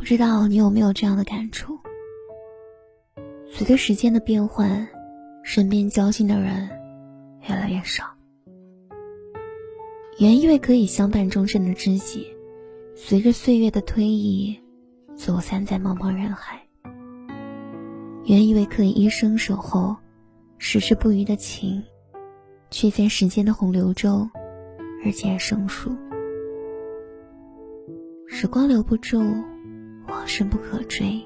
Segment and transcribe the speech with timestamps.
[0.00, 1.78] 不知道你有没有这样的感触？
[3.46, 4.88] 随着时间的变换，
[5.42, 6.70] 身边交心的人
[7.46, 8.04] 越来越少。
[10.18, 12.26] 原以为可以相伴终身的知己，
[12.94, 14.58] 随着岁月的推移，
[15.14, 16.58] 走散在茫茫人海。
[18.24, 19.94] 原以为可以一生守候、
[20.56, 21.84] 矢志不渝的情，
[22.70, 24.30] 却在时间的洪流中
[25.04, 25.94] 日渐生疏。
[28.26, 29.22] 时光留不住，
[30.20, 31.18] 往事不可追。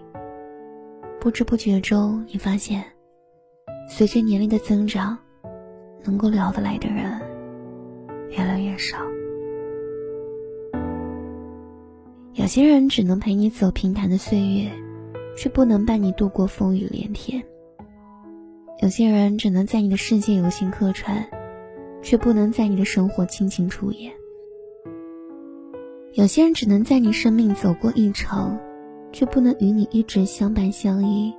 [1.19, 2.84] 不知不觉中，你发现，
[3.89, 5.19] 随着年龄的增长，
[6.05, 7.20] 能够聊得来的人
[8.31, 8.98] 越来越少。
[12.34, 14.70] 有些人只能陪你走平坦的岁月。
[15.37, 17.42] 却不能伴你度过风雨连天。
[18.81, 21.28] 有些人只能在你的世界有心客串，
[22.03, 24.12] 却不能在你的生活倾情出演。
[26.12, 28.56] 有些人只能在你生命走过一程，
[29.15, 31.33] 却不能与你一直相伴相依。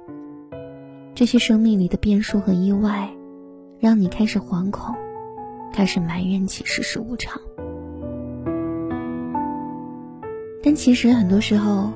[1.13, 3.07] 这些生命里的变数和意外，
[3.79, 4.95] 让你开始惶恐，
[5.71, 7.39] 开始埋怨起世事无常。
[10.63, 11.91] 但其实很多时候。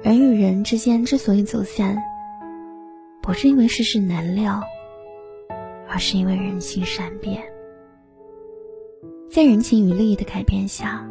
[0.00, 2.00] 人与人之间之所以走散，
[3.20, 4.62] 不是因为世事难料，
[5.88, 7.42] 而是因为人心善变。
[9.28, 11.04] 在人情与利益的改变下，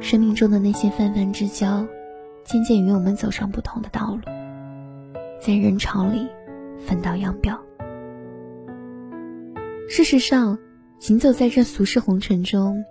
[0.00, 1.86] 生命中的那些泛泛之交，
[2.46, 4.20] 渐渐与我们走上不同的道路，
[5.40, 6.28] 在人潮里
[6.78, 7.60] 分道扬镳。
[9.88, 10.56] 事实上，
[11.00, 12.84] 行走在这俗世红尘中，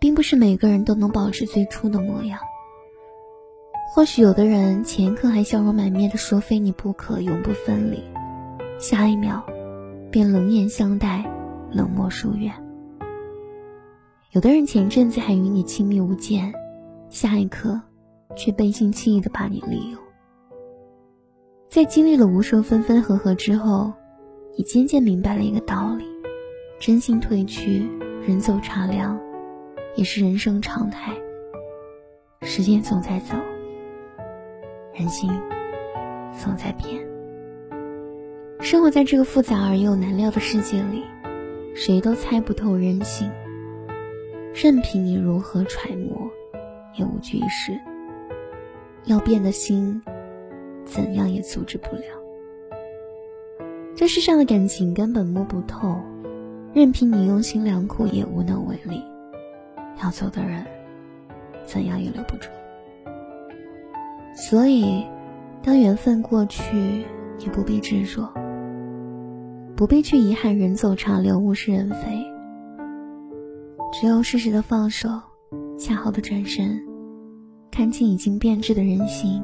[0.00, 2.40] 并不是每个人都能保持最初的模样。
[3.94, 8.02] 或许有的人前一刻还笑容满面的说非你不可，永不分离，
[8.80, 9.46] 下一秒
[10.10, 11.24] 便冷眼相待，
[11.70, 12.52] 冷漠疏远。
[14.32, 16.52] 有的人前阵子还与你亲密无间，
[17.08, 17.80] 下一刻
[18.34, 20.00] 却背信弃义的把你利用。
[21.68, 23.92] 在经历了无数分分合合之后，
[24.56, 26.04] 你渐渐明白了一个道理：
[26.80, 27.86] 真心褪去，
[28.26, 29.20] 人走茶凉，
[29.94, 31.12] 也是人生常态。
[32.42, 33.36] 时间总在走。
[34.94, 35.30] 人心
[36.32, 37.06] 总在变，
[38.60, 41.04] 生活在这个复杂而又难料的世界里，
[41.74, 43.30] 谁都猜不透人心。
[44.54, 46.30] 任凭你如何揣摩，
[46.94, 47.78] 也无济于事。
[49.06, 50.02] 要变的心，
[50.84, 52.02] 怎样也阻止不了。
[53.94, 55.96] 这世上的感情根本摸不透，
[56.74, 59.02] 任凭你用心良苦，也无能为力。
[60.02, 60.66] 要走的人，
[61.64, 62.48] 怎样也留不住。
[64.34, 65.06] 所以，
[65.62, 67.06] 当缘分过去，
[67.38, 68.28] 也不必执着，
[69.76, 72.22] 不必去遗憾人走茶凉，物是人非。
[73.92, 75.08] 只有适时的放手，
[75.78, 76.84] 恰好的转身，
[77.76, 79.42] 看清已经变质的人心，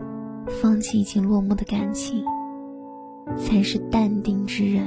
[0.62, 2.25] 放弃已经落幕的感情，
[3.37, 4.87] 才是淡定之人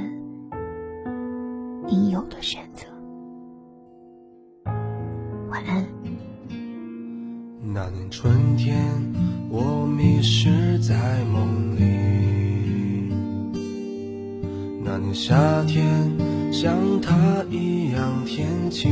[1.86, 2.88] 应有的选择。
[5.48, 5.86] 晚安。
[7.72, 8.76] 那年春天。
[9.48, 11.84] 我迷失在梦里，
[14.84, 16.10] 那年夏天
[16.52, 18.90] 像他一样天晴，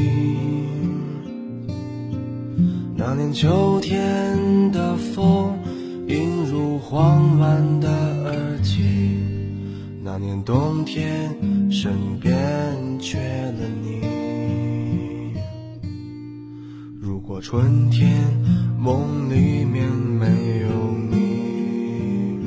[3.07, 5.59] 那年秋天的风
[6.09, 7.91] 映入慌乱的
[8.25, 9.19] 耳际，
[10.03, 11.37] 那年冬天
[11.71, 12.35] 身边
[12.99, 14.01] 缺了你。
[16.99, 18.25] 如果春天
[18.79, 20.69] 梦里面没有
[21.11, 22.39] 你，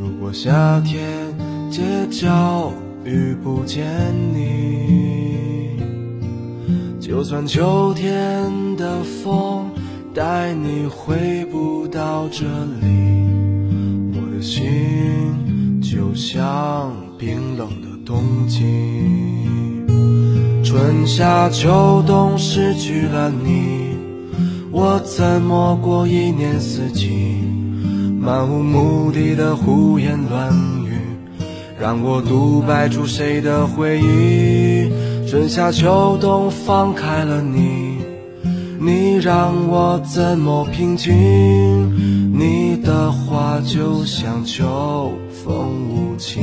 [0.00, 0.32] 如果。
[0.32, 1.32] 夏天
[1.70, 2.72] 街角
[3.04, 3.86] 遇不见
[4.34, 5.29] 你，
[7.10, 9.68] 就算秋天的风
[10.14, 12.44] 带你回不到这
[12.80, 13.26] 里，
[14.14, 18.62] 我的心就像冰冷的冬季。
[20.62, 23.96] 春夏秋冬失去了你，
[24.70, 27.42] 我怎么过一年四季？
[28.20, 30.54] 漫无目的的胡言乱
[30.86, 30.92] 语，
[31.76, 34.88] 让我独白出谁的回忆？
[35.30, 37.98] 春夏秋冬放开了你，
[38.80, 41.14] 你让我怎么平静？
[42.36, 46.42] 你的话就像秋风无情。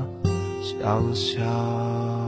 [0.61, 2.20] 想象。